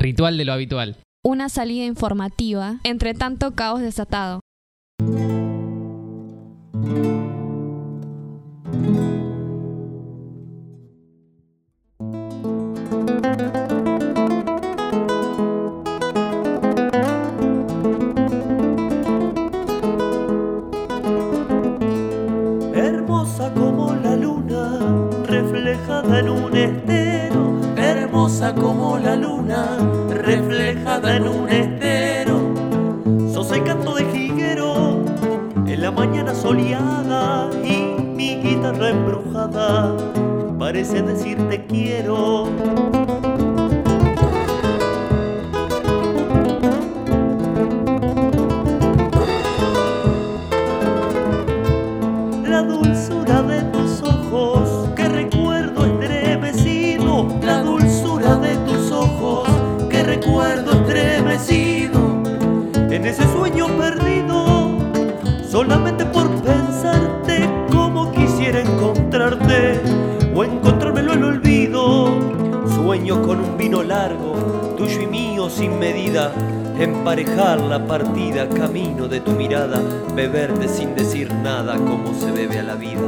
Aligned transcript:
Ritual 0.00 0.38
de 0.38 0.46
lo 0.46 0.54
habitual. 0.54 0.96
Una 1.22 1.50
salida 1.50 1.84
informativa, 1.84 2.80
entre 2.84 3.12
tanto 3.12 3.54
caos 3.54 3.82
desatado. 3.82 4.40
Reflejada 30.08 31.16
en 31.16 31.28
un 31.28 31.48
estero. 31.48 32.40
Sos 33.32 33.52
el 33.52 33.64
canto 33.64 33.94
de 33.94 34.04
jiguero 34.06 35.04
en 35.66 35.80
la 35.80 35.90
mañana 35.90 36.34
soleada 36.34 37.50
y 37.64 38.00
mi 38.00 38.36
guitarra 38.36 38.90
embrujada 38.90 39.96
parece 40.58 41.02
decirte 41.02 41.64
quiero. 41.66 42.48
Emparejar 77.10 77.60
la 77.62 77.84
partida, 77.84 78.48
camino 78.48 79.08
de 79.08 79.18
tu 79.18 79.32
mirada, 79.32 79.80
beberte 80.14 80.68
sin 80.68 80.94
decir 80.94 81.34
nada 81.42 81.74
como 81.74 82.14
se 82.14 82.30
bebe 82.30 82.60
a 82.60 82.62
la 82.62 82.76
vida. 82.76 83.00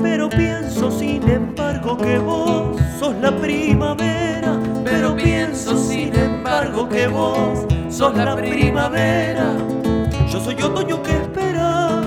Pero 0.00 0.28
pienso 0.28 0.92
sin 0.92 1.28
embargo 1.28 1.98
que 1.98 2.20
vos 2.20 2.80
sos 3.00 3.16
la 3.16 3.36
primavera. 3.36 4.60
Pero 4.84 5.16
pienso 5.16 5.76
sin 5.76 6.14
embargo 6.14 6.88
que 6.88 7.08
vos 7.08 7.66
sos 7.88 8.14
la 8.14 8.36
primavera. 8.36 9.56
Yo 10.30 10.38
soy 10.38 10.54
otoño 10.62 11.02
que 11.02 11.16
espera 11.16 12.00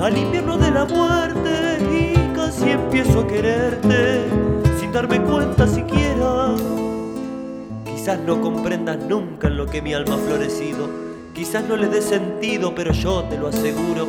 al 0.00 0.18
invierno 0.18 0.58
de 0.58 0.70
la 0.72 0.84
muerte 0.86 1.78
y 1.88 2.34
casi 2.34 2.70
empiezo 2.70 3.20
a 3.20 3.26
quererte 3.28 4.49
darme 4.92 5.20
cuenta 5.20 5.66
siquiera. 5.66 6.54
Quizás 7.84 8.18
no 8.20 8.40
comprendas 8.40 8.98
nunca 8.98 9.48
en 9.48 9.56
lo 9.56 9.66
que 9.66 9.82
mi 9.82 9.94
alma 9.94 10.14
ha 10.14 10.18
florecido. 10.18 10.88
Quizás 11.34 11.64
no 11.68 11.76
le 11.76 11.88
dé 11.88 12.02
sentido, 12.02 12.74
pero 12.74 12.92
yo 12.92 13.24
te 13.24 13.38
lo 13.38 13.48
aseguro 13.48 14.06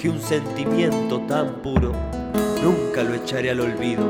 que 0.00 0.08
un 0.08 0.20
sentimiento 0.20 1.20
tan 1.20 1.62
puro 1.62 1.92
nunca 2.62 3.02
lo 3.02 3.14
echaré 3.14 3.50
al 3.50 3.60
olvido. 3.60 4.04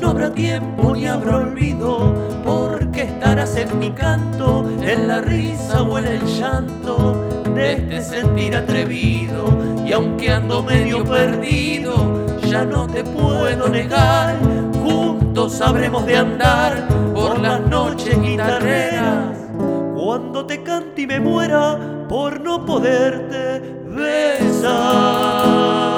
No 0.00 0.10
habrá 0.10 0.32
tiempo 0.32 0.94
ni 0.94 1.06
habrá 1.06 1.38
olvido, 1.38 2.14
porque 2.44 3.02
estarás 3.02 3.56
en 3.56 3.78
mi 3.78 3.90
canto, 3.90 4.68
en 4.82 5.08
la 5.08 5.20
risa 5.20 5.82
o 5.82 5.98
en 5.98 6.06
el 6.06 6.24
llanto 6.26 7.35
este 7.58 8.02
sentir 8.02 8.56
atrevido. 8.56 9.46
Y 9.86 9.92
aunque 9.92 10.32
ando 10.32 10.62
medio 10.62 11.04
perdido, 11.04 12.26
ya 12.46 12.64
no 12.64 12.86
te 12.86 13.04
puedo 13.04 13.68
negar, 13.68 14.36
juntos 14.82 15.54
sabremos 15.54 16.06
de 16.06 16.16
andar 16.16 16.88
por 17.14 17.38
las 17.40 17.60
noches 17.60 18.20
guitarreras. 18.20 19.36
Cuando 19.94 20.46
te 20.46 20.62
cante 20.62 21.02
y 21.02 21.06
me 21.06 21.20
muera 21.20 21.78
por 22.08 22.40
no 22.40 22.64
poderte 22.64 23.60
besar. 23.96 25.95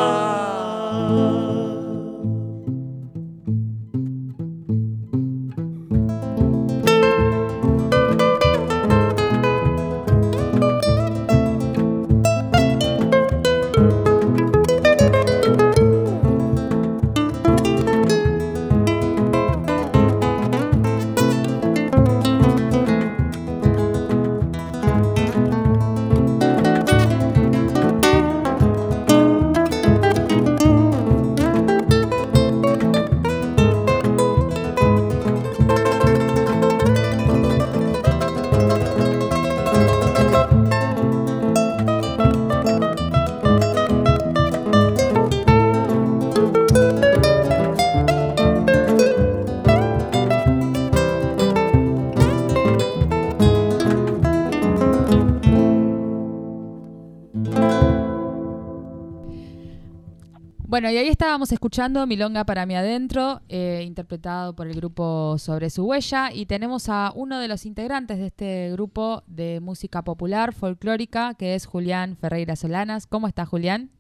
Bueno, 60.79 60.93
y 60.93 60.97
ahí 60.97 61.09
estábamos 61.09 61.51
escuchando 61.51 62.07
Milonga 62.07 62.45
para 62.45 62.65
mí 62.65 62.77
adentro, 62.77 63.41
eh, 63.49 63.83
interpretado 63.85 64.55
por 64.55 64.69
el 64.69 64.77
grupo 64.77 65.37
Sobre 65.37 65.71
su 65.71 65.85
huella, 65.85 66.31
y 66.33 66.47
tenemos 66.47 66.89
a 66.89 67.11
uno 67.17 67.41
de 67.41 67.49
los 67.49 67.67
integrantes 67.67 68.19
de 68.19 68.27
este 68.27 68.71
grupo 68.71 69.25
de 69.27 69.59
música 69.59 70.03
popular, 70.03 70.55
folclórica, 70.55 71.35
que 71.35 71.57
es 71.57 71.67
Julián 71.67 72.17
Ferreira 72.17 72.55
Solanas. 72.55 73.09
¿Cómo 73.09 73.27
está 73.27 73.45
Julián? 73.45 73.91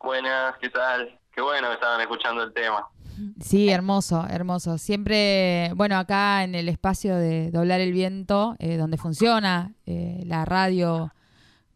Buenas, 0.00 0.56
¿qué 0.60 0.68
tal? 0.68 1.16
Qué 1.32 1.40
bueno 1.40 1.68
que 1.68 1.74
estaban 1.74 2.00
escuchando 2.00 2.42
el 2.42 2.52
tema. 2.52 2.88
Sí, 3.40 3.68
hermoso, 3.68 4.26
hermoso. 4.28 4.78
Siempre, 4.78 5.70
bueno, 5.76 5.96
acá 5.96 6.42
en 6.42 6.56
el 6.56 6.68
espacio 6.68 7.14
de 7.14 7.52
Doblar 7.52 7.80
el 7.80 7.92
Viento, 7.92 8.56
eh, 8.58 8.78
donde 8.78 8.96
funciona 8.96 9.72
eh, 9.86 10.24
la 10.26 10.44
radio, 10.44 11.12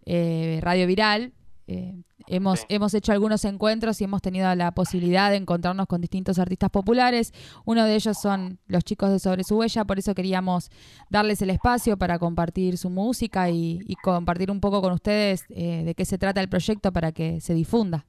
radio 0.05 0.87
viral, 0.89 1.35
eh, 1.69 1.95
hemos, 2.29 2.61
Sí. 2.61 2.67
hemos 2.71 2.95
hecho 2.95 3.13
algunos 3.13 3.45
encuentros 3.45 4.01
y 4.01 4.05
hemos 4.05 4.23
tenido 4.23 4.55
la 4.55 4.71
posibilidad 4.73 5.31
de 5.31 5.37
encontrarnos 5.37 5.87
con 5.87 6.01
distintos 6.01 6.39
artistas 6.39 6.71
populares. 6.71 7.33
Uno 7.65 7.85
de 7.85 7.95
ellos 7.95 8.17
son 8.21 8.59
los 8.67 8.85
chicos 8.85 9.11
de 9.11 9.19
Sobre 9.19 9.45
su 9.45 9.57
Huella, 9.59 9.85
por 9.85 9.99
eso 9.99 10.15
queríamos 10.15 10.71
darles 11.11 11.43
el 11.43 11.51
espacio 11.51 11.97
para 11.97 12.19
compartir 12.19 12.79
su 12.79 12.91
música 12.91 13.51
y, 13.51 13.81
y 13.87 13.95
compartir 13.97 14.51
un 14.51 14.61
poco 14.61 14.81
con 14.81 14.93
ustedes 14.93 15.45
eh, 15.51 15.83
de 15.85 15.95
qué 15.95 16.05
se 16.05 16.19
trata 16.19 16.41
el 16.41 16.49
proyecto 16.49 16.93
para 16.93 17.13
que 17.13 17.41
se 17.41 17.55
difunda. 17.55 18.07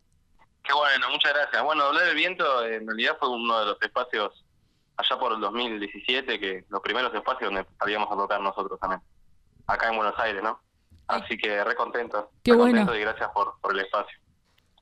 Qué 0.64 0.74
bueno, 0.74 1.08
muchas 1.12 1.34
gracias. 1.34 1.64
Bueno, 1.64 1.86
Doblar 1.86 2.08
el 2.10 2.16
Viento 2.16 2.66
en 2.66 2.86
realidad 2.86 3.14
fue 3.20 3.30
uno 3.30 3.60
de 3.60 3.66
los 3.66 3.82
espacios 3.82 4.46
allá 4.98 5.18
por 5.20 5.34
el 5.34 5.40
2017, 5.40 6.40
que 6.40 6.66
los 6.70 6.82
primeros 6.82 7.14
espacios 7.16 7.52
donde 7.52 7.66
salíamos 7.80 8.12
a 8.12 8.16
tocar 8.16 8.42
nosotros 8.42 8.80
también, 8.80 9.02
acá 9.66 9.90
en 9.90 9.96
Buenos 9.96 10.14
Aires, 10.20 10.44
¿no? 10.44 10.60
Así 11.10 11.38
que 11.38 11.64
re 11.64 11.76
contento. 11.76 12.32
Qué 12.44 12.52
re 12.52 12.58
bueno. 12.58 12.78
contento 12.78 12.96
y 12.96 13.02
gracias 13.02 13.30
por, 13.34 13.60
por 13.62 13.74
el 13.74 13.80
espacio. 13.82 14.18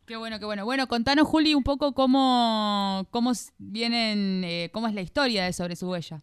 Qué 0.06 0.16
bueno, 0.16 0.40
qué 0.40 0.46
bueno. 0.46 0.64
Bueno, 0.66 0.88
contanos, 0.88 1.28
Juli, 1.28 1.54
un 1.54 1.64
poco 1.64 1.94
cómo, 1.94 3.06
cómo 3.12 3.32
vienen, 3.58 4.44
eh, 4.46 4.70
cómo 4.74 4.88
es 4.88 4.94
la 4.94 5.02
historia 5.02 5.44
de 5.46 5.54
Sobre 5.54 5.76
su 5.76 5.90
Huella. 5.90 6.22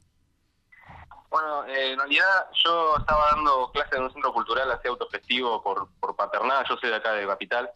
Bueno, 1.30 1.64
eh, 1.66 1.92
en 1.92 1.98
realidad 1.98 2.46
yo 2.64 2.96
estaba 2.96 3.32
dando 3.32 3.70
clases 3.72 3.94
en 3.98 4.04
un 4.04 4.12
centro 4.12 4.32
cultural 4.32 4.70
así 4.70 4.86
autofestivo 4.88 5.62
por, 5.62 5.88
por 6.00 6.14
paternal, 6.14 6.64
yo 6.68 6.76
soy 6.76 6.90
de 6.90 6.96
acá 6.96 7.12
de 7.12 7.26
Capital, 7.26 7.68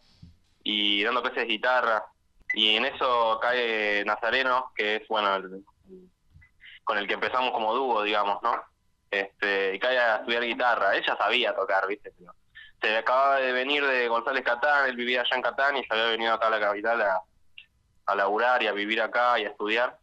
y 0.63 1.03
dando 1.03 1.21
clases 1.21 1.39
de 1.43 1.47
guitarra, 1.53 2.05
y 2.53 2.75
en 2.77 2.85
eso 2.85 3.37
cae 3.41 4.03
Nazareno, 4.05 4.71
que 4.75 4.95
es, 4.97 5.07
bueno, 5.09 5.35
el- 5.35 5.65
con 6.85 6.97
el 6.97 7.07
que 7.07 7.13
empezamos 7.15 7.51
como 7.51 7.75
dúo, 7.75 8.01
digamos, 8.01 8.41
¿no? 8.41 8.51
Este, 9.11 9.75
y 9.75 9.79
cae 9.79 9.97
a 9.97 10.17
estudiar 10.17 10.43
guitarra, 10.43 10.95
ella 10.95 11.17
sabía 11.17 11.55
tocar, 11.55 11.87
¿viste? 11.87 12.13
Pero 12.17 12.35
se 12.81 12.97
acababa 12.97 13.37
de 13.37 13.51
venir 13.51 13.85
de 13.85 14.07
González 14.07 14.43
Catán, 14.43 14.87
él 14.87 14.95
vivía 14.95 15.21
allá 15.21 15.35
en 15.35 15.41
Catán 15.41 15.77
y 15.77 15.83
se 15.83 15.93
había 15.93 16.11
venido 16.11 16.33
acá 16.33 16.47
a 16.47 16.51
la 16.51 16.59
capital 16.59 17.01
a, 17.01 17.21
a 18.05 18.15
laburar 18.15 18.61
y 18.63 18.67
a 18.67 18.71
vivir 18.71 19.01
acá 19.01 19.39
y 19.39 19.45
a 19.45 19.49
estudiar. 19.49 19.97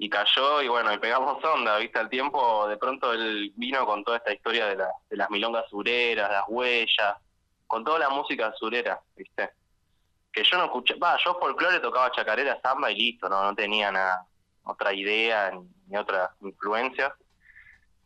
Y 0.00 0.08
cayó 0.08 0.62
y 0.62 0.68
bueno, 0.68 0.92
y 0.92 0.98
pegamos 0.98 1.42
onda, 1.44 1.76
¿viste? 1.78 1.98
Al 1.98 2.08
tiempo, 2.08 2.68
de 2.68 2.76
pronto 2.76 3.12
él 3.12 3.52
vino 3.56 3.84
con 3.84 4.04
toda 4.04 4.18
esta 4.18 4.32
historia 4.32 4.66
de, 4.66 4.76
la, 4.76 4.88
de 5.10 5.16
las 5.16 5.28
milongas 5.28 5.68
sureras, 5.68 6.30
las 6.30 6.44
huellas, 6.46 7.16
con 7.66 7.84
toda 7.84 7.98
la 7.98 8.08
música 8.08 8.52
surera, 8.56 9.00
¿viste? 9.16 9.50
Que 10.32 10.44
yo 10.44 10.56
no 10.56 10.66
escuché, 10.66 10.94
va, 10.94 11.18
yo 11.24 11.36
folclore 11.40 11.80
tocaba 11.80 12.12
chacarera, 12.12 12.60
samba 12.62 12.92
y 12.92 12.94
listo, 12.94 13.28
no, 13.28 13.42
no 13.42 13.54
tenía 13.56 13.90
nada, 13.90 14.24
otra 14.62 14.94
idea 14.94 15.50
ni, 15.50 15.68
ni 15.88 15.96
otra 15.96 16.32
influencia. 16.42 17.12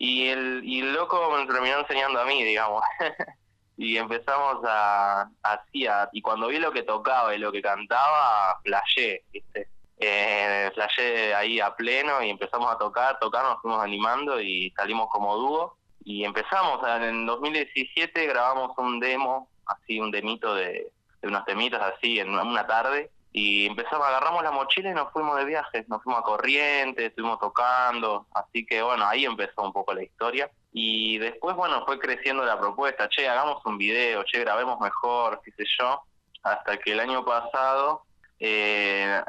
Y 0.02 0.26
el, 0.30 0.62
y 0.64 0.80
el 0.80 0.94
loco 0.94 1.30
me 1.30 1.46
terminó 1.46 1.78
enseñando 1.78 2.18
a 2.18 2.24
mí, 2.24 2.42
digamos. 2.42 2.82
y 3.76 3.96
empezamos 3.96 4.56
a, 4.66 5.30
a, 5.44 5.64
y 6.12 6.20
cuando 6.20 6.48
vi 6.48 6.58
lo 6.58 6.72
que 6.72 6.82
tocaba 6.82 7.32
y 7.32 7.38
lo 7.38 7.52
que 7.52 7.62
cantaba, 7.62 8.58
flashé, 8.64 9.22
¿viste? 9.32 9.68
Eh, 10.00 10.72
flashé 10.74 11.32
ahí 11.36 11.60
a 11.60 11.76
pleno 11.76 12.20
y 12.20 12.30
empezamos 12.30 12.68
a 12.72 12.78
tocar, 12.78 13.20
tocar, 13.20 13.44
nos 13.44 13.62
fuimos 13.62 13.80
animando 13.80 14.40
y 14.40 14.72
salimos 14.72 15.08
como 15.08 15.36
dúo. 15.36 15.78
Y 16.02 16.24
empezamos, 16.24 16.80
en 17.00 17.24
2017 17.24 18.26
grabamos 18.26 18.76
un 18.78 18.98
demo, 18.98 19.50
así 19.66 20.00
un 20.00 20.10
demito 20.10 20.52
de, 20.56 20.90
de 21.20 21.28
unos 21.28 21.44
temitas 21.44 21.80
así 21.80 22.18
en 22.18 22.30
una 22.30 22.66
tarde 22.66 23.08
y 23.32 23.66
empezamos, 23.66 24.06
agarramos 24.06 24.42
la 24.42 24.50
mochila 24.50 24.90
y 24.90 24.94
nos 24.94 25.10
fuimos 25.10 25.36
de 25.38 25.46
viaje, 25.46 25.86
nos 25.88 26.02
fuimos 26.02 26.20
a 26.20 26.24
Corrientes, 26.24 27.08
estuvimos 27.08 27.40
tocando, 27.40 28.26
así 28.34 28.66
que 28.66 28.82
bueno, 28.82 29.06
ahí 29.06 29.24
empezó 29.24 29.62
un 29.62 29.72
poco 29.72 29.94
la 29.94 30.02
historia. 30.02 30.50
Y 30.70 31.18
después, 31.18 31.56
bueno, 31.56 31.84
fue 31.86 31.98
creciendo 31.98 32.44
la 32.44 32.58
propuesta, 32.58 33.08
che, 33.08 33.28
hagamos 33.28 33.64
un 33.64 33.78
video, 33.78 34.22
che, 34.24 34.40
grabemos 34.40 34.78
mejor, 34.80 35.40
qué 35.42 35.50
sé 35.52 35.64
yo, 35.78 36.02
hasta 36.42 36.76
que 36.76 36.92
el 36.92 37.00
año 37.00 37.24
pasado 37.24 38.02
eh, 38.38 39.22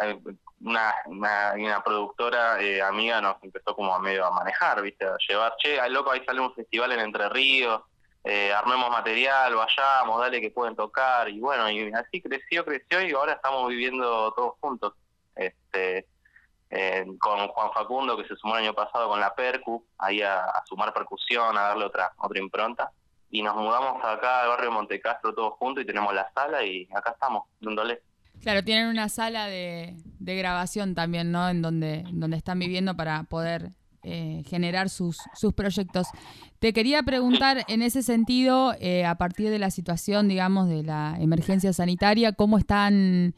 una, 0.59 0.93
una, 1.05 1.53
una 1.55 1.83
productora 1.83 2.61
eh, 2.61 2.81
amiga 2.81 3.21
nos 3.21 3.41
empezó 3.41 3.73
como 3.73 3.95
a 3.95 3.99
medio 3.99 4.25
a 4.25 4.31
manejar, 4.31 4.81
¿viste? 4.81 5.05
A 5.05 5.15
llevar, 5.29 5.55
che, 5.57 5.79
al 5.79 5.93
loco, 5.93 6.11
ahí 6.11 6.23
sale 6.25 6.41
un 6.41 6.53
festival 6.53 6.91
en 6.91 6.99
Entre 6.99 7.29
Ríos, 7.29 7.81
eh, 8.23 8.53
armemos 8.53 8.89
material, 8.89 9.55
vayamos, 9.55 10.19
dale 10.19 10.41
que 10.41 10.51
pueden 10.51 10.75
tocar, 10.75 11.29
y 11.29 11.39
bueno, 11.39 11.69
y 11.69 11.91
así 11.93 12.21
creció, 12.21 12.63
creció, 12.63 13.01
y 13.01 13.11
ahora 13.11 13.33
estamos 13.33 13.67
viviendo 13.69 14.31
todos 14.33 14.53
juntos. 14.59 14.93
Este, 15.35 16.07
con 17.19 17.47
Juan 17.47 17.71
Facundo, 17.73 18.17
que 18.17 18.27
se 18.27 18.35
sumó 18.35 18.57
el 18.57 18.63
año 18.63 18.73
pasado 18.73 19.09
con 19.09 19.19
la 19.19 19.35
Percu, 19.35 19.85
ahí 19.97 20.21
a, 20.21 20.45
sumar 20.67 20.93
percusión, 20.93 21.57
a 21.57 21.61
darle 21.61 21.85
otra, 21.85 22.13
otra 22.17 22.39
impronta. 22.39 22.91
Y 23.29 23.41
nos 23.41 23.55
mudamos 23.55 24.03
acá 24.03 24.41
al 24.41 24.49
barrio 24.49 24.69
de 24.69 24.75
Montecastro 24.75 25.33
todos 25.33 25.53
juntos 25.53 25.83
y 25.83 25.87
tenemos 25.87 26.13
la 26.13 26.31
sala 26.33 26.63
y 26.63 26.87
acá 26.93 27.11
estamos, 27.11 27.43
dándole. 27.59 28.01
Claro, 28.41 28.63
tienen 28.63 28.87
una 28.87 29.09
sala 29.09 29.47
de, 29.47 29.95
de 30.19 30.35
grabación 30.35 30.95
también, 30.95 31.31
¿no? 31.31 31.49
En 31.49 31.61
donde, 31.61 32.03
donde 32.11 32.37
están 32.37 32.59
viviendo 32.59 32.95
para 32.95 33.23
poder 33.23 33.71
eh, 34.03 34.43
generar 34.47 34.89
sus, 34.89 35.17
sus 35.33 35.53
proyectos. 35.53 36.07
Te 36.59 36.73
quería 36.73 37.03
preguntar 37.03 37.65
en 37.67 37.81
ese 37.81 38.03
sentido, 38.03 38.75
eh, 38.79 39.05
a 39.05 39.15
partir 39.15 39.49
de 39.49 39.59
la 39.59 39.71
situación, 39.71 40.27
digamos, 40.27 40.67
de 40.67 40.83
la 40.83 41.15
emergencia 41.19 41.73
sanitaria, 41.73 42.33
¿cómo 42.33 42.57
están 42.57 43.33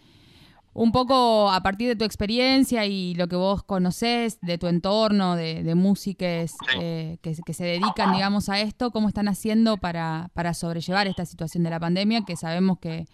un 0.74 0.92
poco 0.92 1.50
a 1.50 1.64
partir 1.64 1.88
de 1.88 1.96
tu 1.96 2.04
experiencia 2.04 2.86
y 2.86 3.16
lo 3.16 3.30
que 3.30 3.38
vos 3.38 3.64
conocés 3.64 4.40
de 4.42 4.58
tu 4.58 4.68
entorno, 4.68 5.36
de, 5.38 5.64
de 5.64 5.74
músicos 5.74 6.52
eh, 6.80 7.18
que, 7.22 7.34
que, 7.46 7.54
se 7.54 7.64
dedican, 7.64 8.12
digamos, 8.14 8.50
a 8.50 8.60
esto, 8.60 8.92
cómo 8.92 9.08
están 9.08 9.30
haciendo 9.30 9.78
para, 9.78 10.30
para 10.34 10.54
sobrellevar 10.54 11.08
esta 11.08 11.26
situación 11.26 11.64
de 11.64 11.70
la 11.70 11.80
pandemia, 11.80 12.26
que 12.26 12.36
sabemos 12.36 12.80
que, 12.80 13.08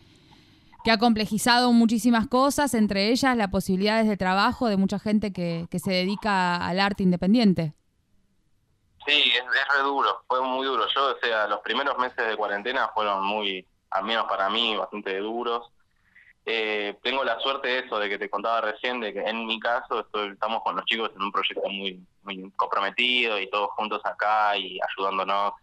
que 0.84 0.92
ha 0.92 0.98
complejizado 0.98 1.72
muchísimas 1.72 2.28
cosas, 2.28 2.74
entre 2.74 3.10
ellas 3.10 3.38
las 3.38 3.50
posibilidades 3.50 4.08
de 4.08 4.18
trabajo 4.18 4.68
de 4.68 4.78
mucha 4.78 5.00
gente 5.00 5.32
que, 5.32 5.68
que 5.70 5.80
se 5.80 5.92
dedica 5.92 6.58
al 6.58 6.80
arte 6.80 7.04
independiente. 7.04 7.74
Sí, 9.06 9.32
es, 9.34 9.40
es 9.40 9.76
re 9.76 9.84
duro, 9.84 10.24
fue 10.28 10.42
muy 10.42 10.66
duro. 10.66 10.86
Yo, 10.94 11.16
o 11.16 11.20
sea, 11.20 11.48
los 11.48 11.60
primeros 11.62 11.98
meses 11.98 12.28
de 12.28 12.38
cuarentena 12.38 12.90
fueron 12.94 13.24
muy, 13.24 13.66
al 13.90 14.04
menos 14.04 14.26
para 14.28 14.50
mí, 14.50 14.76
bastante 14.76 15.18
duros. 15.18 15.72
Eh, 16.46 16.98
tengo 17.04 17.24
la 17.24 17.40
suerte 17.40 17.68
de 17.68 17.80
eso, 17.80 18.00
de 18.00 18.10
que 18.10 18.18
te 18.18 18.30
contaba 18.30 18.62
recién, 18.62 19.00
de 19.00 19.14
que 19.14 19.22
en 19.22 19.46
mi 19.46 19.60
caso 19.60 20.00
estoy, 20.00 20.30
estamos 20.30 20.64
con 20.64 20.76
los 20.76 20.86
chicos 20.86 21.12
en 21.16 21.22
un 21.22 21.32
proyecto 21.32 21.68
muy, 21.70 22.04
muy 22.24 22.52
comprometido 22.56 23.40
y 23.40 23.50
todos 23.50 23.70
juntos 23.72 24.02
acá 24.04 24.58
y 24.58 24.80
ayudándonos 24.82 25.54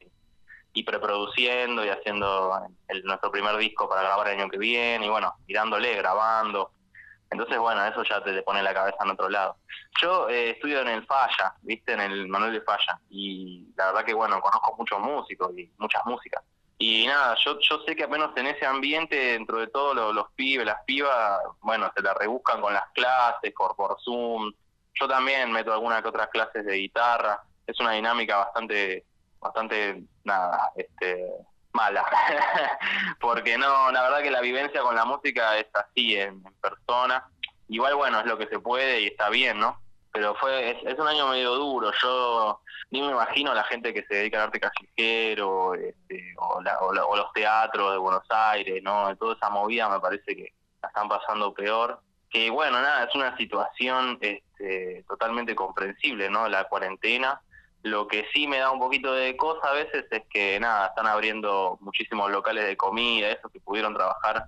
y 0.78 0.84
preproduciendo 0.84 1.84
y 1.84 1.88
haciendo 1.88 2.60
el, 2.86 3.02
nuestro 3.02 3.32
primer 3.32 3.56
disco 3.56 3.88
para 3.88 4.02
grabar 4.02 4.28
el 4.28 4.38
año 4.38 4.48
que 4.48 4.58
viene 4.58 5.06
y 5.06 5.08
bueno, 5.08 5.34
mirándole, 5.48 5.96
grabando. 5.96 6.70
Entonces, 7.30 7.58
bueno, 7.58 7.84
eso 7.84 8.04
ya 8.04 8.22
te, 8.22 8.32
te 8.32 8.42
pone 8.42 8.62
la 8.62 8.72
cabeza 8.72 8.98
en 9.04 9.10
otro 9.10 9.28
lado. 9.28 9.56
Yo 10.00 10.28
eh, 10.28 10.50
estudio 10.50 10.80
en 10.80 10.88
el 10.88 11.04
Falla, 11.04 11.54
viste, 11.62 11.92
en 11.92 12.00
el 12.00 12.28
Manuel 12.28 12.52
de 12.52 12.60
Falla, 12.60 13.00
y 13.10 13.66
la 13.76 13.86
verdad 13.86 14.04
que, 14.04 14.14
bueno, 14.14 14.40
conozco 14.40 14.76
muchos 14.78 15.00
músicos 15.00 15.50
y 15.58 15.68
muchas 15.78 16.06
músicas. 16.06 16.44
Y 16.78 17.06
nada, 17.08 17.36
yo 17.44 17.58
yo 17.58 17.82
sé 17.84 17.96
que 17.96 18.04
apenas 18.04 18.30
en 18.36 18.46
ese 18.46 18.64
ambiente, 18.64 19.16
dentro 19.16 19.58
de 19.58 19.66
todo, 19.66 19.94
los, 19.94 20.14
los 20.14 20.30
pibes, 20.36 20.64
las 20.64 20.84
pibas, 20.84 21.40
bueno, 21.60 21.90
se 21.94 22.02
la 22.02 22.14
rebuscan 22.14 22.60
con 22.60 22.72
las 22.72 22.88
clases, 22.94 23.52
por, 23.52 23.74
por 23.74 23.96
Zoom. 24.00 24.52
Yo 24.94 25.08
también 25.08 25.50
meto 25.50 25.72
algunas 25.72 26.02
que 26.02 26.08
otras 26.08 26.28
clases 26.28 26.64
de 26.64 26.76
guitarra. 26.76 27.42
Es 27.66 27.78
una 27.80 27.92
dinámica 27.92 28.36
bastante, 28.36 29.04
bastante, 29.40 30.04
nada, 30.28 30.70
este 30.76 31.26
mala. 31.72 32.04
Porque 33.20 33.58
no, 33.58 33.90
la 33.90 34.02
verdad 34.02 34.22
que 34.22 34.30
la 34.30 34.40
vivencia 34.40 34.80
con 34.82 34.94
la 34.94 35.04
música 35.04 35.58
es 35.58 35.66
así, 35.74 36.16
en, 36.16 36.42
persona. 36.60 37.28
Igual, 37.68 37.96
bueno, 37.96 38.20
es 38.20 38.26
lo 38.26 38.38
que 38.38 38.46
se 38.46 38.60
puede 38.60 39.00
y 39.00 39.06
está 39.08 39.28
bien, 39.28 39.58
¿no? 39.58 39.80
pero 40.18 40.34
fue 40.34 40.70
es, 40.70 40.76
es, 40.84 40.98
un 40.98 41.06
año 41.06 41.28
medio 41.28 41.54
duro. 41.54 41.92
Yo 42.02 42.60
ni 42.90 43.00
me 43.00 43.12
imagino 43.12 43.54
la 43.54 43.64
gente 43.64 43.94
que 43.94 44.04
se 44.04 44.16
dedica 44.16 44.38
al 44.38 44.44
arte 44.44 44.58
callejero 44.58 45.74
este, 45.74 46.34
o, 46.38 46.60
la, 46.60 46.80
o, 46.80 46.92
la, 46.92 47.04
o, 47.04 47.16
los 47.16 47.32
teatros 47.32 47.92
de 47.92 47.98
Buenos 47.98 48.24
Aires, 48.28 48.82
¿no? 48.82 49.14
Toda 49.16 49.34
esa 49.34 49.48
movida 49.50 49.88
me 49.88 50.00
parece 50.00 50.34
que 50.34 50.52
la 50.82 50.88
están 50.88 51.08
pasando 51.08 51.54
peor. 51.54 52.00
Que 52.30 52.50
bueno, 52.50 52.80
nada, 52.80 53.04
es 53.04 53.14
una 53.14 53.36
situación 53.36 54.18
este, 54.20 55.04
totalmente 55.08 55.54
comprensible, 55.54 56.28
¿no? 56.28 56.48
La 56.48 56.64
cuarentena. 56.64 57.40
Lo 57.88 58.06
que 58.06 58.26
sí 58.32 58.46
me 58.46 58.58
da 58.58 58.70
un 58.70 58.78
poquito 58.78 59.12
de 59.12 59.36
cosa 59.36 59.68
a 59.68 59.72
veces 59.72 60.04
es 60.10 60.22
que 60.30 60.60
nada, 60.60 60.88
están 60.88 61.06
abriendo 61.06 61.78
muchísimos 61.80 62.30
locales 62.30 62.66
de 62.66 62.76
comida, 62.76 63.30
esos 63.30 63.50
que 63.50 63.60
pudieron 63.60 63.94
trabajar 63.94 64.44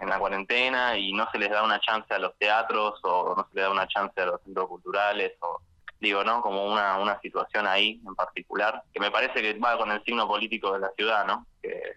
en 0.00 0.08
la 0.08 0.18
cuarentena 0.18 0.96
y 0.96 1.12
no 1.12 1.28
se 1.32 1.38
les 1.38 1.50
da 1.50 1.64
una 1.64 1.80
chance 1.80 2.12
a 2.14 2.18
los 2.18 2.36
teatros 2.38 3.00
o 3.02 3.34
no 3.36 3.48
se 3.48 3.54
les 3.56 3.64
da 3.64 3.70
una 3.70 3.88
chance 3.88 4.20
a 4.20 4.26
los 4.26 4.40
centros 4.42 4.68
culturales 4.68 5.32
o 5.40 5.60
digo, 6.00 6.22
¿no? 6.22 6.40
Como 6.40 6.64
una, 6.64 6.98
una 6.98 7.20
situación 7.20 7.66
ahí 7.66 8.00
en 8.06 8.14
particular, 8.14 8.82
que 8.92 9.00
me 9.00 9.10
parece 9.10 9.42
que 9.42 9.58
va 9.58 9.76
con 9.76 9.90
el 9.90 10.02
signo 10.04 10.28
político 10.28 10.72
de 10.72 10.80
la 10.80 10.90
ciudad, 10.96 11.26
¿no? 11.26 11.46
Que 11.60 11.96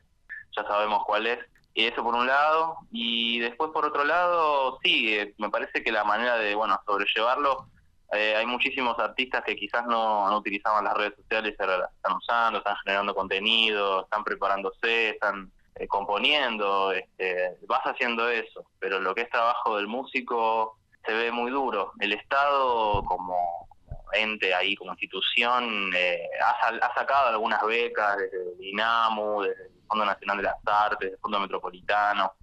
ya 0.55 0.63
sabemos 0.63 1.03
cuál 1.05 1.27
es. 1.27 1.39
Y 1.73 1.85
eso 1.85 2.03
por 2.03 2.15
un 2.15 2.27
lado, 2.27 2.77
y 2.91 3.39
después 3.39 3.71
por 3.71 3.85
otro 3.85 4.03
lado, 4.03 4.79
sí, 4.83 5.15
eh, 5.15 5.33
me 5.37 5.49
parece 5.49 5.83
que 5.83 5.91
la 5.91 6.03
manera 6.03 6.35
de, 6.37 6.55
bueno, 6.55 6.79
sobrellevarlo, 6.85 7.67
eh, 8.13 8.35
hay 8.35 8.45
muchísimos 8.45 8.97
artistas 8.99 9.43
que 9.43 9.55
quizás 9.55 9.85
no, 9.85 10.29
no 10.29 10.37
utilizaban 10.37 10.83
las 10.83 10.95
redes 10.95 11.15
sociales, 11.15 11.55
ahora 11.59 11.77
las 11.77 11.91
están 11.93 12.17
usando, 12.17 12.59
están 12.59 12.75
generando 12.83 13.15
contenido, 13.15 14.03
están 14.03 14.23
preparándose, 14.23 15.11
están 15.11 15.51
eh, 15.75 15.87
componiendo, 15.87 16.91
este, 16.91 17.57
vas 17.67 17.81
haciendo 17.83 18.29
eso, 18.29 18.65
pero 18.79 18.99
lo 18.99 19.15
que 19.15 19.21
es 19.21 19.29
trabajo 19.29 19.77
del 19.77 19.87
músico 19.87 20.77
se 21.05 21.13
ve 21.13 21.31
muy 21.31 21.51
duro. 21.51 21.93
El 21.99 22.13
Estado 22.13 23.03
como, 23.05 23.67
ente 24.11 24.53
ahí, 24.53 24.75
como 24.75 24.91
institución, 24.91 25.91
eh, 25.95 26.27
ha, 26.43 26.67
ha, 26.67 26.93
sacado 26.93 27.29
algunas 27.29 27.65
becas 27.65 28.17
desde 28.17 28.53
el 28.53 28.63
INAMU, 28.63 29.43
desde 29.43 29.63
el 29.67 29.71
Fondo 29.87 30.05
Nacional 30.05 30.37
de 30.37 30.43
las 30.43 30.55
Artes, 30.65 30.99
desde 30.99 31.15
el 31.15 31.21
Fondo 31.21 31.39
Metropolitano, 31.39 32.33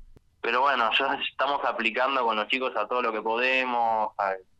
pero 0.40 0.60
bueno, 0.60 0.90
ya 0.98 1.18
estamos 1.30 1.62
aplicando 1.64 2.24
con 2.24 2.36
los 2.36 2.48
chicos 2.48 2.74
a 2.76 2.86
todo 2.86 3.02
lo 3.02 3.12
que 3.12 3.20
podemos, 3.20 4.12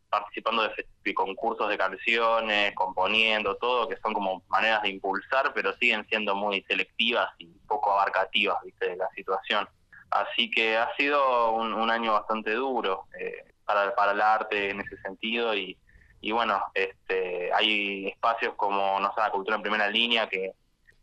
participando 0.09 0.63
de, 0.63 0.87
de, 1.05 1.15
concursos 1.15 1.69
de 1.69 1.79
canciones, 1.79 2.75
componiendo, 2.75 3.57
todo, 3.57 3.89
que 3.89 3.97
son 3.99 4.15
como 4.15 4.43
maneras 4.49 4.83
de 4.83 4.91
impulsar, 4.91 5.53
pero 5.55 5.75
siguen 5.75 6.07
siendo 6.09 6.35
muy 6.35 6.63
selectivas 6.63 7.31
y 7.39 7.47
poco 7.67 7.93
abarcativas, 7.93 8.59
viste, 8.65 8.91
de 8.91 8.97
la 8.97 9.09
situación. 9.11 9.69
Así 10.11 10.51
que 10.51 10.77
ha 10.77 10.95
sido 10.97 11.53
un, 11.53 11.75
un 11.75 11.91
año 11.91 12.15
bastante 12.15 12.53
duro 12.53 13.07
eh, 13.19 13.53
para, 13.65 13.95
para 13.95 14.13
el 14.13 14.21
arte 14.21 14.71
en 14.71 14.81
ese 14.81 14.97
sentido 15.03 15.55
y, 15.55 15.77
y 16.21 16.33
bueno, 16.33 16.61
este, 16.75 17.53
hay 17.53 18.07
espacios 18.09 18.55
como, 18.57 18.99
no 19.01 19.13
sé, 19.15 19.21
la 19.21 19.31
cultura 19.31 19.57
en 19.57 19.63
primera 19.63 19.89
línea 19.89 20.29
que 20.29 20.53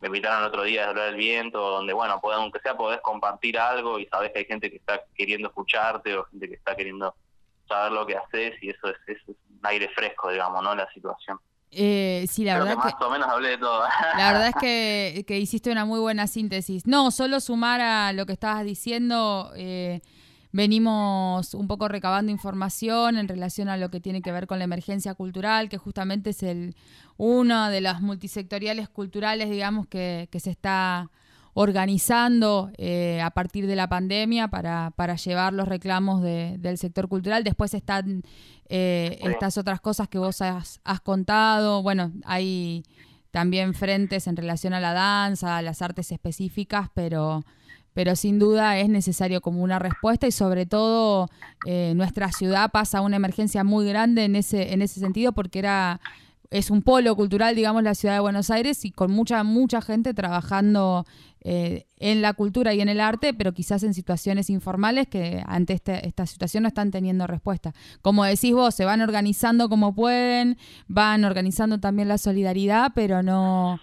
me 0.01 0.07
invitaron 0.07 0.41
el 0.41 0.47
otro 0.47 0.63
día 0.63 0.85
a 0.85 0.89
hablar 0.89 1.05
del 1.07 1.15
viento, 1.15 1.59
donde, 1.59 1.93
bueno, 1.93 2.19
podés, 2.19 2.37
aunque 2.37 2.59
sea 2.59 2.75
podés 2.75 2.99
compartir 3.01 3.57
algo 3.57 3.97
y 3.97 4.07
sabés 4.07 4.31
que 4.31 4.39
hay 4.39 4.45
gente 4.45 4.69
que 4.69 4.77
está 4.77 5.03
queriendo 5.15 5.47
escucharte 5.47 6.17
o 6.17 6.25
gente 6.25 6.49
que 6.49 6.55
está 6.55 6.75
queriendo 6.75 7.15
saber 7.67 7.91
lo 7.91 8.05
que 8.05 8.17
haces 8.17 8.53
y 8.61 8.69
eso 8.69 8.87
es, 8.87 8.95
eso 9.07 9.31
es 9.31 9.37
un 9.49 9.59
aire 9.63 9.89
fresco, 9.89 10.29
digamos, 10.31 10.63
¿no? 10.63 10.75
La 10.75 10.91
situación. 10.93 11.39
Eh, 11.71 12.25
sí, 12.29 12.45
la 12.45 12.53
Creo 12.53 12.65
verdad 12.65 12.77
que 12.77 12.85
más 12.85 12.95
que, 12.95 13.03
o 13.03 13.09
menos 13.09 13.27
hablé 13.27 13.49
de 13.49 13.57
todo. 13.57 13.83
la 14.17 14.31
verdad 14.31 14.47
es 14.47 14.55
que, 14.55 15.23
que, 15.27 15.39
hiciste 15.39 15.71
una 15.71 15.85
muy 15.85 15.99
buena 15.99 16.27
síntesis. 16.27 16.87
No, 16.87 17.11
solo 17.11 17.39
sumar 17.39 17.81
a 17.81 18.13
lo 18.13 18.25
que 18.25 18.33
estabas 18.33 18.63
diciendo, 18.63 19.51
eh, 19.55 20.01
venimos 20.51 21.53
un 21.53 21.67
poco 21.67 21.89
recabando 21.89 22.31
información 22.31 23.17
en 23.17 23.27
relación 23.27 23.67
a 23.67 23.75
lo 23.75 23.89
que 23.89 23.99
tiene 23.99 24.21
que 24.21 24.31
ver 24.31 24.47
con 24.47 24.57
la 24.57 24.65
emergencia 24.65 25.15
cultural, 25.15 25.67
que 25.67 25.77
justamente 25.77 26.29
es 26.29 26.43
el 26.43 26.75
uno 27.17 27.69
de 27.69 27.81
las 27.81 28.01
multisectoriales 28.01 28.87
culturales, 28.87 29.49
digamos, 29.49 29.87
que, 29.87 30.29
que 30.31 30.39
se 30.39 30.51
está 30.51 31.09
organizando 31.57 32.69
eh, 32.77 33.21
a 33.21 33.31
partir 33.31 33.65
de 33.65 33.77
la 33.77 33.87
pandemia 33.87 34.49
para, 34.49 34.91
para 34.97 35.15
llevar 35.15 35.53
los 35.53 35.69
reclamos 35.69 36.21
de, 36.21 36.57
del 36.59 36.77
sector 36.77 37.07
cultural. 37.07 37.45
Después 37.45 37.73
están 37.73 38.23
eh, 38.67 39.19
estas 39.21 39.57
otras 39.57 39.79
cosas 39.79 40.09
que 40.09 40.17
vos 40.17 40.41
has, 40.41 40.81
has, 40.83 40.99
contado. 40.99 41.81
Bueno, 41.81 42.11
hay 42.25 42.83
también 43.31 43.73
frentes 43.73 44.27
en 44.27 44.35
relación 44.35 44.73
a 44.73 44.81
la 44.81 44.91
danza, 44.91 45.55
a 45.55 45.61
las 45.61 45.81
artes 45.81 46.11
específicas, 46.11 46.89
pero, 46.93 47.45
pero 47.93 48.17
sin 48.17 48.37
duda 48.37 48.77
es 48.77 48.89
necesario 48.89 49.39
como 49.39 49.63
una 49.63 49.79
respuesta 49.79 50.27
y 50.27 50.33
sobre 50.33 50.65
todo 50.65 51.29
eh, 51.65 51.93
nuestra 51.95 52.33
ciudad 52.33 52.69
pasa 52.69 52.99
una 52.99 53.15
emergencia 53.15 53.63
muy 53.63 53.87
grande 53.87 54.25
en 54.25 54.35
ese, 54.35 54.73
en 54.73 54.81
ese 54.81 54.99
sentido 54.99 55.31
porque 55.31 55.59
era 55.59 56.01
es 56.51 56.69
un 56.69 56.81
polo 56.81 57.15
cultural, 57.15 57.55
digamos, 57.55 57.83
la 57.83 57.95
ciudad 57.95 58.15
de 58.15 58.19
Buenos 58.19 58.49
Aires 58.49 58.85
y 58.85 58.91
con 58.91 59.11
mucha, 59.11 59.43
mucha 59.43 59.81
gente 59.81 60.13
trabajando 60.13 61.05
eh, 61.41 61.85
en 61.97 62.21
la 62.21 62.33
cultura 62.33 62.73
y 62.73 62.81
en 62.81 62.89
el 62.89 62.99
arte, 62.99 63.33
pero 63.33 63.53
quizás 63.53 63.83
en 63.83 63.93
situaciones 63.93 64.49
informales 64.49 65.07
que 65.07 65.43
ante 65.45 65.73
este, 65.73 66.07
esta 66.07 66.25
situación 66.25 66.63
no 66.63 66.69
están 66.69 66.91
teniendo 66.91 67.27
respuesta. 67.27 67.73
Como 68.01 68.23
decís 68.25 68.53
vos, 68.53 68.73
se 68.73 68.85
van 68.85 69.01
organizando 69.01 69.69
como 69.69 69.93
pueden, 69.93 70.57
van 70.87 71.23
organizando 71.23 71.79
también 71.79 72.07
la 72.07 72.17
solidaridad, 72.17 72.93
pero 72.95 73.21
no, 73.21 73.79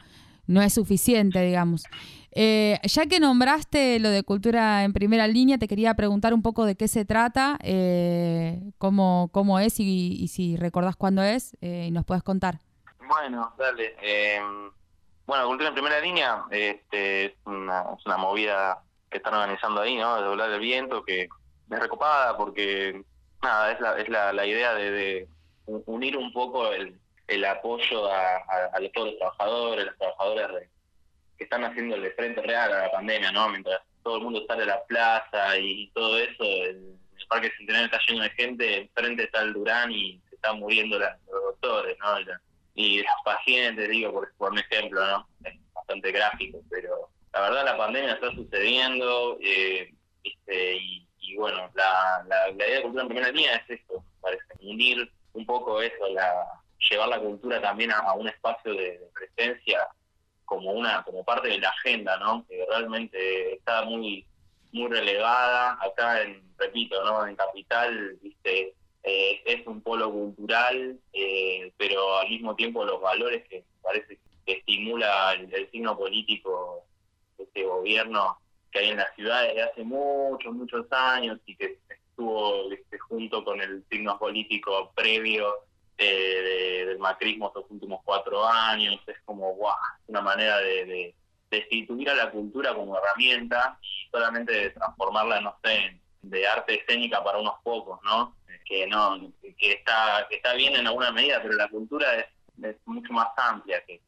no 0.46 0.62
es 0.62 0.74
suficiente, 0.74 1.40
digamos. 1.42 1.84
Eh, 2.34 2.78
ya 2.84 3.06
que 3.06 3.20
nombraste 3.20 4.00
lo 4.00 4.08
de 4.08 4.22
cultura 4.22 4.84
en 4.84 4.92
primera 4.92 5.26
línea, 5.26 5.58
te 5.58 5.68
quería 5.68 5.94
preguntar 5.94 6.32
un 6.32 6.42
poco 6.42 6.64
de 6.64 6.76
qué 6.76 6.88
se 6.88 7.04
trata, 7.04 7.58
eh, 7.62 8.72
cómo, 8.78 9.28
cómo 9.32 9.58
es 9.58 9.78
y, 9.78 10.26
si 10.28 10.56
recordás 10.56 10.96
cuándo 10.96 11.22
es 11.22 11.56
y 11.60 11.90
nos 11.90 12.04
puedes 12.04 12.22
contar. 12.22 12.58
Bueno, 13.06 13.52
dale. 13.58 13.94
Em, 14.00 14.70
bueno, 15.26 15.46
Cultura 15.46 15.68
en 15.68 15.74
Primera 15.74 16.00
Línea 16.00 16.44
este, 16.50 17.26
es, 17.26 17.32
una, 17.44 17.84
es 17.98 18.06
una 18.06 18.16
movida 18.16 18.82
que 19.10 19.18
están 19.18 19.34
organizando 19.34 19.80
ahí, 19.82 19.96
¿no? 19.96 20.16
De 20.16 20.22
doblar 20.22 20.50
el 20.50 20.60
viento, 20.60 21.04
que 21.04 21.22
es 21.22 21.80
recopada 21.80 22.36
porque, 22.36 23.04
nada, 23.42 23.72
es 23.72 23.80
la, 23.80 23.98
es 23.98 24.08
la, 24.08 24.32
la 24.32 24.46
idea 24.46 24.74
de, 24.74 24.90
de, 24.90 25.28
unir 25.86 26.16
un 26.16 26.32
poco 26.32 26.72
el, 26.72 26.98
el 27.28 27.44
apoyo 27.44 28.10
a, 28.10 28.36
a, 28.36 28.70
a, 28.72 28.92
todos 28.92 29.08
los 29.08 29.18
trabajadores, 29.18 29.86
las 29.86 29.98
trabajadoras 29.98 30.50
que 31.36 31.44
están 31.44 31.64
haciendo 31.64 31.96
el 31.96 32.12
frente 32.12 32.42
real 32.42 32.72
a 32.72 32.82
la 32.82 32.90
pandemia, 32.90 33.32
¿no? 33.32 33.48
Mientras 33.48 33.80
todo 34.02 34.16
el 34.16 34.24
mundo 34.24 34.44
sale 34.46 34.64
a 34.64 34.66
la 34.66 34.84
plaza 34.84 35.58
y, 35.58 35.90
todo 35.90 36.18
eso, 36.18 36.44
el, 36.44 36.98
Parque 37.28 37.52
Centenario 37.56 37.86
está 37.86 37.98
lleno 38.06 38.24
de 38.24 38.30
gente, 38.30 38.76
enfrente 38.78 39.24
está 39.24 39.40
el 39.40 39.54
Durán 39.54 39.90
y 39.90 40.20
se 40.28 40.34
están 40.34 40.58
muriendo 40.58 40.98
la, 40.98 41.16
los 41.32 41.42
doctores, 41.44 41.96
¿no? 42.00 42.20
Y 42.20 42.24
la, 42.24 42.40
y 42.74 43.02
las 43.02 43.14
pacientes, 43.24 43.88
digo, 43.88 44.12
por, 44.12 44.52
un 44.52 44.58
ejemplo, 44.58 45.00
¿no? 45.06 45.28
Es 45.44 45.54
bastante 45.72 46.12
gráfico, 46.12 46.60
pero 46.68 47.08
la 47.32 47.40
verdad 47.40 47.64
la 47.64 47.78
pandemia 47.78 48.14
está 48.14 48.32
sucediendo 48.32 49.38
eh, 49.40 49.94
este, 50.24 50.76
y, 50.76 51.06
y, 51.20 51.36
bueno, 51.36 51.70
la, 51.74 52.24
la, 52.28 52.48
la, 52.48 52.66
idea 52.66 52.76
de 52.76 52.82
cultura 52.82 53.02
en 53.04 53.08
primera 53.08 53.32
línea 53.32 53.56
es 53.56 53.80
esto, 53.80 54.04
parece, 54.20 54.44
unir 54.60 55.10
un 55.32 55.46
poco 55.46 55.80
eso, 55.80 56.08
la 56.12 56.62
llevar 56.90 57.08
la 57.08 57.20
cultura 57.20 57.60
también 57.60 57.92
a, 57.92 58.12
un 58.14 58.28
espacio 58.28 58.74
de, 58.74 59.00
presencia 59.14 59.86
como 60.52 60.72
una 60.72 61.02
como 61.02 61.24
parte 61.24 61.48
de 61.48 61.58
la 61.58 61.70
agenda, 61.70 62.18
¿no? 62.18 62.44
Que 62.46 62.62
realmente 62.68 63.54
está 63.54 63.84
muy 63.84 64.26
muy 64.72 64.90
relegada 64.90 65.78
acá 65.80 66.20
en 66.22 66.42
repito, 66.58 67.02
¿no? 67.04 67.26
En 67.26 67.36
capital, 67.36 68.18
viste, 68.22 68.74
eh, 69.02 69.42
es 69.46 69.66
un 69.66 69.80
polo 69.80 70.12
cultural, 70.12 70.98
eh, 71.14 71.72
pero 71.78 72.18
al 72.18 72.28
mismo 72.28 72.54
tiempo 72.54 72.84
los 72.84 73.00
valores 73.00 73.48
que 73.48 73.64
parece 73.82 74.18
que 74.44 74.52
estimula 74.52 75.32
el, 75.32 75.70
signo 75.70 75.96
político 75.96 76.84
de 77.38 77.44
este 77.44 77.64
gobierno 77.64 78.36
que 78.70 78.80
hay 78.80 78.88
en 78.90 78.98
la 78.98 79.14
ciudad 79.14 79.42
desde 79.44 79.62
hace 79.62 79.84
muchos, 79.84 80.52
muchos 80.54 80.86
años 80.90 81.38
y 81.46 81.56
que 81.56 81.78
estuvo 81.88 82.70
este, 82.70 82.98
junto 82.98 83.42
con 83.42 83.60
el 83.60 83.84
signo 83.90 84.18
político 84.18 84.92
previo 84.94 85.64
de, 85.98 86.04
de, 86.04 86.86
del 86.86 86.98
macrismo 86.98 87.48
estos 87.48 87.64
últimos 87.70 88.00
cuatro 88.04 88.46
años, 88.46 89.00
es 89.06 89.16
como, 89.24 89.54
guau, 89.54 89.76
una 90.06 90.20
manera 90.20 90.58
de, 90.58 90.84
de, 90.84 91.14
de 91.50 91.58
instituir 91.58 92.10
a 92.10 92.14
la 92.14 92.30
cultura 92.30 92.74
como 92.74 92.96
herramienta 92.96 93.78
y 93.82 94.10
solamente 94.10 94.52
de 94.52 94.70
transformarla, 94.70 95.40
no 95.40 95.56
sé, 95.62 96.00
de 96.22 96.46
arte 96.46 96.80
escénica 96.80 97.22
para 97.22 97.38
unos 97.38 97.54
pocos, 97.62 97.98
¿no? 98.04 98.34
que 98.64 98.86
no 98.86 99.32
que 99.58 99.72
está 99.72 100.26
que 100.28 100.36
está 100.36 100.54
bien 100.54 100.74
en 100.76 100.86
alguna 100.86 101.10
medida 101.10 101.40
pero 101.42 101.54
la 101.54 101.68
cultura 101.68 102.14
es, 102.16 102.26
es 102.62 102.76
mucho 102.86 103.12
más 103.12 103.28
amplia 103.36 103.82
que 103.84 104.00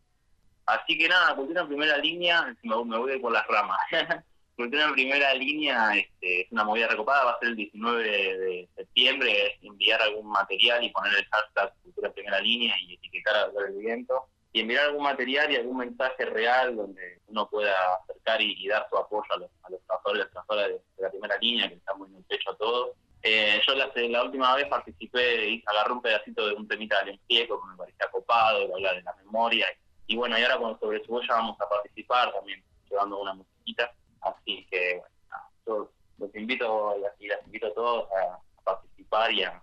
así 0.67 0.97
que 0.97 1.09
nada 1.09 1.35
cultura 1.37 1.63
en 1.63 1.69
primera 1.69 1.97
línea 1.99 2.57
me, 2.63 2.85
me 2.85 2.99
voy 2.99 3.19
por 3.19 3.33
las 3.33 3.47
ramas 3.47 3.79
cultura 4.57 4.85
en 4.85 4.93
primera 4.93 5.35
línea 5.35 5.97
este, 5.97 6.43
es 6.43 6.53
una 6.53 6.65
movida 6.65 6.89
recopada 6.89 7.25
va 7.25 7.31
a 7.33 7.39
ser 7.39 7.49
el 7.49 7.57
19 7.57 8.03
de 8.39 8.69
septiembre 8.77 9.47
es 9.47 9.53
enviar 9.63 10.01
algún 10.03 10.29
material 10.29 10.83
y 10.85 10.91
poner 10.91 11.13
el 11.15 11.25
hashtag 11.27 11.75
cultura 11.83 12.13
primera 12.13 12.41
línea 12.41 12.75
y 12.81 12.95
etiquetar 12.95 13.37
al 13.37 13.67
el 13.67 13.79
viento 13.79 14.27
y 14.53 14.61
enviar 14.61 14.85
algún 14.85 15.03
material 15.03 15.51
y 15.51 15.57
algún 15.57 15.79
mensaje 15.79 16.25
real 16.27 16.77
donde 16.77 17.21
uno 17.27 17.49
pueda 17.49 17.75
acercar 18.03 18.41
y, 18.41 18.69
dar 18.69 18.87
su 18.89 18.97
apoyo 18.97 19.27
a 19.31 19.39
los, 19.39 19.51
a 19.63 19.69
trabajadores 19.87 20.15
y 20.15 20.19
las 20.19 20.31
trabajadoras 20.31 20.69
de, 20.69 21.03
la 21.03 21.11
primera 21.11 21.39
línea 21.39 21.69
que 21.69 21.75
están 21.75 21.99
muy 21.99 22.09
en 22.09 22.17
el 22.17 22.25
pecho 22.25 22.51
a 22.51 22.57
todos 22.57 22.91
eh, 23.27 23.59
yo 23.67 23.75
la, 23.75 24.23
última 24.23 24.55
vez 24.55 24.67
participé 24.67 25.49
y 25.49 25.65
agarré 25.65 25.95
un 25.95 26.03
pedacito 26.03 26.47
de 26.47 26.55
un 26.55 26.69
temita 26.69 27.03
de 27.05 27.19
Ciego 27.27 27.59
que 27.59 27.71
me 27.71 27.77
parecía 27.77 28.07
copado, 28.11 28.67
que 28.67 28.73
habla 28.75 28.93
de 28.93 29.03
la 29.03 29.15
memoria. 29.15 29.67
Y, 30.07 30.15
bueno, 30.15 30.39
y 30.39 30.43
ahora 30.43 30.59
con 30.59 30.79
Sobre 30.79 31.03
su 31.03 31.13
vamos 31.27 31.59
a 31.59 31.67
participar 31.67 32.35
también, 32.35 32.63
llevando 32.91 33.19
una 33.19 33.33
musiquita. 33.33 33.91
Así 34.25 34.67
que, 34.71 35.01
bueno, 35.01 35.45
yo 35.67 35.91
los 36.19 36.35
invito 36.35 36.97
y 37.19 37.27
las 37.29 37.45
invito 37.45 37.67
a 37.67 37.75
todos 37.75 38.09
a, 38.13 38.39
participar 38.65 39.33
y 39.33 39.43
a, 39.43 39.63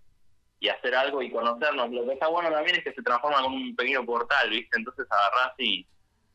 hacer 0.71 0.95
algo 0.95 1.21
y 1.21 1.31
conocernos. 1.31 1.89
Lo 1.91 2.05
que 2.05 2.13
está 2.13 2.27
bueno 2.27 2.51
también 2.51 2.77
es 2.77 2.83
que 2.83 2.93
se 2.93 3.01
transforma 3.01 3.39
en 3.39 3.45
un 3.45 3.75
pequeño 3.75 4.05
portal, 4.05 4.49
¿viste? 4.49 4.77
Entonces 4.77 5.07
agarrás 5.09 5.53
y, 5.57 5.87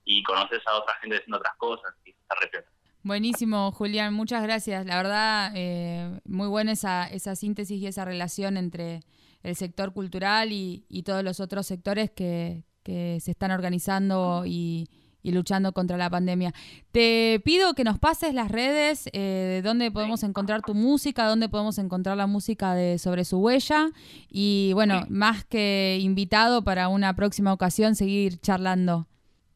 y 0.04 0.22
conoces 0.24 0.60
a 0.66 0.74
otra 0.78 0.94
gente 1.00 1.16
haciendo 1.16 1.38
otras 1.38 1.54
cosas 1.56 1.94
y 2.04 2.10
está 2.10 2.34
re 2.40 2.64
Buenísimo, 3.02 3.70
Julián, 3.70 4.12
muchas 4.14 4.42
gracias. 4.42 4.84
La 4.84 4.96
verdad, 4.96 5.52
eh, 5.54 6.20
muy 6.24 6.48
buena 6.48 6.72
esa, 6.72 7.06
esa 7.06 7.36
síntesis 7.36 7.80
y 7.80 7.86
esa 7.86 8.04
relación 8.04 8.56
entre 8.56 9.02
el 9.44 9.54
sector 9.54 9.92
cultural 9.92 10.50
y, 10.50 10.84
y 10.88 11.04
todos 11.04 11.22
los 11.22 11.38
otros 11.38 11.68
sectores 11.68 12.10
que, 12.10 12.64
que 12.82 13.18
se 13.20 13.30
están 13.30 13.52
organizando 13.52 14.42
y, 14.44 14.88
y, 15.26 15.32
luchando 15.32 15.72
contra 15.72 15.96
la 15.96 16.08
pandemia. 16.08 16.52
Te 16.92 17.40
pido 17.44 17.74
que 17.74 17.84
nos 17.84 17.98
pases 17.98 18.34
las 18.34 18.50
redes, 18.50 19.08
eh, 19.12 19.60
de 19.60 19.62
dónde 19.62 19.90
podemos 19.90 20.22
encontrar 20.22 20.62
tu 20.62 20.74
música, 20.74 21.26
dónde 21.26 21.48
podemos 21.48 21.78
encontrar 21.78 22.16
la 22.16 22.26
música 22.26 22.74
de 22.74 22.98
Sobre 22.98 23.24
su 23.24 23.38
huella. 23.38 23.88
Y 24.28 24.72
bueno, 24.74 25.04
más 25.08 25.44
que 25.44 25.98
invitado 26.00 26.62
para 26.62 26.88
una 26.88 27.14
próxima 27.14 27.52
ocasión 27.52 27.94
seguir 27.94 28.40
charlando. 28.40 29.06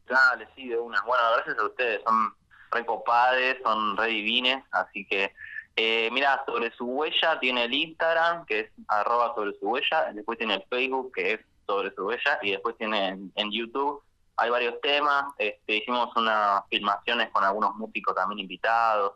Dale, 0.07 0.47
sí, 0.55 0.67
de 0.67 0.77
una. 0.77 1.01
Bueno, 1.03 1.23
gracias 1.35 1.57
a 1.57 1.65
ustedes, 1.65 2.01
son 2.05 2.33
recopades, 2.71 3.57
son 3.63 3.97
re 3.97 4.07
divines, 4.07 4.63
así 4.71 5.05
que 5.05 5.33
eh, 5.75 6.09
mira, 6.11 6.43
sobre 6.45 6.71
su 6.75 6.85
huella 6.85 7.39
tiene 7.39 7.65
el 7.65 7.73
Instagram, 7.73 8.45
que 8.45 8.59
es 8.61 8.71
arroba 8.87 9.33
sobre 9.35 9.57
su 9.57 9.69
huella, 9.69 10.11
después 10.13 10.37
tiene 10.37 10.55
el 10.55 10.63
Facebook, 10.69 11.11
que 11.13 11.33
es 11.33 11.39
sobre 11.65 11.93
su 11.95 12.05
huella, 12.05 12.39
y 12.41 12.51
después 12.51 12.77
tiene 12.77 13.07
en, 13.07 13.31
en 13.35 13.51
YouTube, 13.51 14.03
hay 14.35 14.49
varios 14.49 14.79
temas, 14.81 15.33
este, 15.37 15.77
hicimos 15.77 16.15
unas 16.15 16.63
filmaciones 16.69 17.29
con 17.29 17.43
algunos 17.43 17.75
músicos 17.75 18.15
también 18.15 18.39
invitados, 18.39 19.13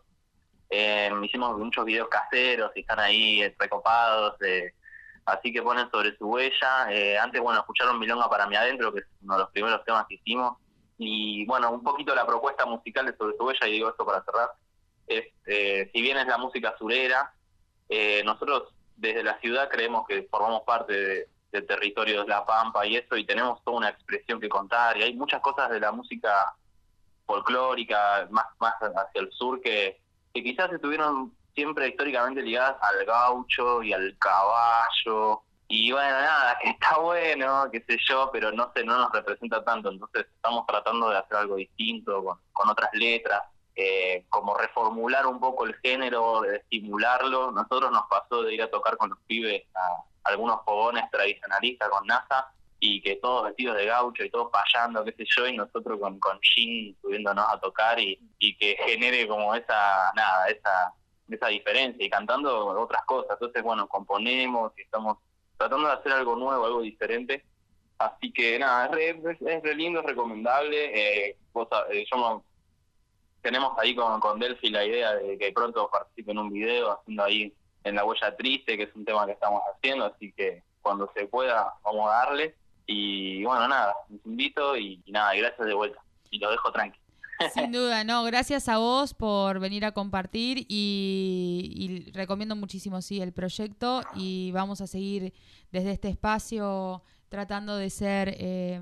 eh, 0.70 1.12
hicimos 1.24 1.58
muchos 1.58 1.86
videos 1.86 2.08
caseros 2.10 2.72
y 2.76 2.82
están 2.82 3.00
ahí 3.00 3.42
eh, 3.42 3.56
recopados, 3.58 4.36
eh, 4.42 4.74
así 5.26 5.52
que 5.52 5.62
ponen 5.62 5.90
sobre 5.90 6.16
su 6.18 6.28
huella, 6.28 6.92
eh, 6.92 7.18
antes, 7.18 7.42
bueno, 7.42 7.60
escucharon 7.60 8.00
Milonga 8.00 8.30
para 8.30 8.48
mí 8.48 8.56
adentro, 8.56 8.94
que 8.94 9.00
es 9.00 9.06
uno 9.22 9.34
de 9.34 9.40
los 9.40 9.52
primeros 9.52 9.84
temas 9.84 10.06
que 10.08 10.16
hicimos, 10.16 10.58
y 10.98 11.46
bueno, 11.46 11.72
un 11.72 11.84
poquito 11.84 12.16
la 12.16 12.26
propuesta 12.26 12.66
musical 12.66 13.06
de 13.06 13.18
Sobre 13.18 13.36
su 13.36 13.44
huella, 13.44 13.68
y 13.68 13.72
digo 13.72 13.90
esto 13.90 14.06
para 14.06 14.24
cerrar, 14.24 14.52
es, 15.08 15.26
eh, 15.46 15.90
si 15.94 16.02
bien 16.02 16.18
es 16.18 16.28
la 16.28 16.38
música 16.38 16.76
surera, 16.78 17.34
eh, 17.90 18.24
nosotros 18.24 18.74
desde 18.96 19.24
la 19.24 19.40
ciudad 19.40 19.70
creemos 19.70 20.08
que 20.08 20.28
formamos 20.30 20.62
parte 20.64 20.94
de, 20.94 21.28
del 21.56 21.68
territorio 21.68 22.24
de 22.24 22.30
La 22.30 22.46
Pampa 22.46 22.86
y 22.86 22.96
eso, 22.96 23.16
y 23.18 23.26
tenemos 23.26 23.64
toda 23.64 23.78
una 23.78 23.90
expresión 23.90 24.40
que 24.40 24.50
contar, 24.50 24.98
y 24.98 25.04
hay 25.04 25.14
muchas 25.14 25.42
cosas 25.42 25.70
de 25.70 25.80
la 25.80 25.92
música 25.92 26.56
folclórica, 27.26 28.28
más, 28.30 28.46
más 28.60 28.76
hacia 28.76 29.22
el 29.22 29.32
sur, 29.32 29.62
que, 29.62 30.00
que 30.34 30.44
quizás 30.44 30.72
estuvieron 30.72 31.34
siempre 31.54 31.88
históricamente 31.88 32.42
ligadas 32.42 32.76
al 32.82 33.06
gaucho 33.06 33.82
y 33.82 33.94
al 33.94 34.16
caballo, 34.20 35.42
y 35.68 35.92
bueno, 35.92 36.10
nada, 36.10 36.58
que 36.62 36.70
está 36.72 36.98
bueno, 37.00 37.70
qué 37.72 37.84
sé 37.88 37.98
yo, 38.08 38.30
pero 38.32 38.52
no 38.52 38.72
sé, 38.76 38.84
no 38.84 38.98
nos 38.98 39.12
representa 39.12 39.64
tanto, 39.64 39.90
entonces 39.90 40.28
estamos 40.36 40.66
tratando 40.68 41.10
de 41.10 41.18
hacer 41.18 41.38
algo 41.38 41.56
distinto, 41.56 42.24
con, 42.24 42.40
con 42.54 42.70
otras 42.70 42.90
letras, 42.94 43.42
eh, 43.76 44.26
como 44.30 44.56
reformular 44.56 45.28
un 45.28 45.40
poco 45.40 45.66
el 45.66 45.76
género, 45.76 46.46
estimularlo. 46.46 47.52
Nosotros 47.52 47.92
nos 47.92 48.06
pasó 48.10 48.44
de 48.44 48.54
ir 48.54 48.62
a 48.62 48.72
tocar 48.72 48.96
con 48.96 49.10
los 49.10 49.20
pibes 49.28 49.64
a 49.76 50.04
algunos 50.26 50.64
fogones 50.66 51.10
tradicionalistas 51.12 51.90
con 51.90 52.06
NASA 52.06 52.52
y 52.80 53.02
que 53.02 53.16
todos 53.18 53.46
vestidos 53.46 53.78
de 53.78 53.86
gaucho 53.86 54.24
y 54.24 54.30
todos 54.30 54.52
payando, 54.52 55.04
qué 55.04 55.14
sé 55.14 55.26
yo, 55.36 55.48
y 55.48 55.58
nosotros 55.58 56.00
con, 56.00 56.20
con 56.20 56.40
jean 56.42 56.96
subiéndonos 57.02 57.46
a 57.50 57.60
tocar 57.60 58.00
y, 58.00 58.20
y 58.40 58.56
que 58.58 58.76
genere 58.86 59.28
como 59.28 59.56
esa, 59.56 60.12
nada, 60.16 60.48
esa, 60.48 60.94
esa 61.30 61.48
diferencia 61.48 62.06
y 62.06 62.10
cantando 62.10 62.68
otras 62.68 63.04
cosas. 63.06 63.32
Entonces, 63.34 63.64
bueno, 63.64 63.88
componemos 63.88 64.74
y 64.78 64.82
estamos 64.82 65.18
tratando 65.58 65.88
de 65.88 65.94
hacer 65.94 66.12
algo 66.12 66.36
nuevo, 66.36 66.66
algo 66.66 66.82
diferente. 66.82 67.46
Así 67.98 68.32
que 68.34 68.60
nada, 68.60 68.88
es 69.00 69.22
re, 69.24 69.38
es 69.40 69.64
re 69.64 69.76
lindo, 69.76 70.02
es 70.02 70.06
recomendable. 70.06 71.30
Eh, 71.30 71.38
vos, 71.54 71.68
eh, 71.92 72.06
yo 72.12 72.44
tenemos 73.42 73.78
ahí 73.78 73.96
con, 73.96 74.20
con 74.20 74.40
Delphi 74.40 74.70
la 74.70 74.84
idea 74.84 75.14
de 75.14 75.38
que 75.38 75.52
pronto 75.54 75.90
participe 75.90 76.32
en 76.32 76.40
un 76.40 76.52
video 76.52 76.92
haciendo 76.92 77.24
ahí 77.24 77.54
en 77.86 77.96
La 77.96 78.04
Huella 78.04 78.36
Triste, 78.36 78.76
que 78.76 78.84
es 78.84 78.96
un 78.96 79.06
tema 79.06 79.26
que 79.26 79.32
estamos 79.32 79.62
haciendo, 79.74 80.06
así 80.06 80.34
que 80.34 80.64
cuando 80.82 81.10
se 81.16 81.28
pueda 81.28 81.74
vamos 81.84 82.12
a 82.12 82.16
darle. 82.16 82.56
Y 82.88 83.44
bueno, 83.44 83.68
nada, 83.68 83.96
les 84.10 84.26
invito 84.26 84.76
y, 84.76 85.02
nada, 85.08 85.34
gracias 85.36 85.66
de 85.66 85.74
vuelta. 85.74 86.00
Y 86.30 86.40
lo 86.40 86.52
dejo 86.52 86.72
tranqui. 86.72 87.00
Sin 87.54 87.72
duda, 87.72 88.04
no, 88.04 88.24
gracias 88.24 88.70
a 88.70 88.78
vos 88.78 89.14
por 89.14 89.60
venir 89.60 89.86
a 89.86 89.92
compartir 89.92 90.66
y, 90.70 91.72
y, 91.76 92.12
recomiendo 92.12 92.56
muchísimo, 92.56 93.02
sí, 93.02 93.22
el 93.22 93.34
proyecto 93.34 94.02
y 94.16 94.52
vamos 94.52 94.82
a 94.82 94.88
seguir 94.88 95.34
desde 95.72 95.92
este 95.92 96.10
espacio 96.10 97.04
tratando 97.30 97.76
de 97.76 97.90
ser 97.90 98.36
eh, 98.40 98.82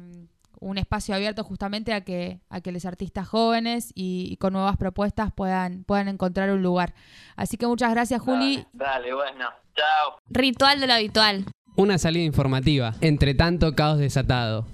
un 0.63 0.77
espacio 0.77 1.13
abierto 1.13 1.43
justamente 1.43 1.93
a 1.93 2.01
que, 2.01 2.39
a 2.49 2.61
que 2.61 2.71
los 2.71 2.85
artistas 2.85 3.27
jóvenes 3.27 3.91
y, 3.95 4.27
y, 4.31 4.37
con 4.37 4.53
nuevas 4.53 4.77
propuestas 4.77 5.31
puedan, 5.33 5.83
puedan 5.83 6.07
encontrar 6.07 6.49
un 6.51 6.63
lugar. 6.63 6.93
Así 7.35 7.57
que 7.57 7.67
muchas 7.67 7.91
gracias, 7.91 8.21
Juli. 8.21 8.65
Dale, 8.73 9.09
dale 9.09 9.13
bueno, 9.13 9.49
chao. 9.75 10.17
Ritual 10.29 10.79
de 10.79 10.87
lo 10.87 10.93
habitual. 10.93 11.45
Una 11.75 11.97
salida 11.97 12.23
informativa, 12.23 12.93
entre 13.01 13.33
tanto 13.33 13.75
caos 13.75 13.97
desatado. 13.97 14.65